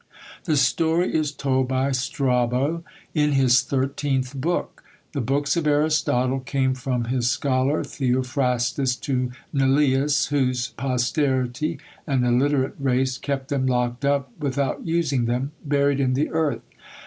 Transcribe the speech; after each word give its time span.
The 0.45 0.57
story 0.57 1.13
is 1.13 1.31
told 1.31 1.67
by 1.67 1.91
Strabo, 1.91 2.83
in 3.13 3.33
his 3.33 3.61
thirteenth 3.61 4.33
book. 4.33 4.83
The 5.11 5.21
books 5.21 5.55
of 5.55 5.67
Aristotle 5.67 6.39
came 6.39 6.73
from 6.73 7.03
his 7.03 7.29
scholar 7.29 7.83
Theophrastus 7.83 8.95
to 8.95 9.31
Neleus, 9.53 10.29
whose 10.29 10.69
posterity, 10.69 11.77
an 12.07 12.23
illiterate 12.23 12.73
race, 12.79 13.19
kept 13.19 13.49
them 13.49 13.67
locked 13.67 14.03
up 14.03 14.31
without 14.39 14.87
using 14.87 15.25
them, 15.25 15.51
buried 15.63 15.99
in 15.99 16.15
the 16.15 16.31
earth! 16.31 16.63